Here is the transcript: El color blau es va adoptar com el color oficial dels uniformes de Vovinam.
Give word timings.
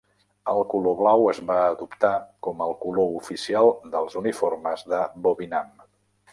El 0.51 0.61
color 0.69 0.95
blau 1.01 1.25
es 1.31 1.41
va 1.51 1.57
adoptar 1.65 2.11
com 2.47 2.65
el 2.69 2.75
color 2.87 3.13
oficial 3.21 3.71
dels 3.97 4.19
uniformes 4.25 4.87
de 4.95 5.07
Vovinam. 5.29 5.73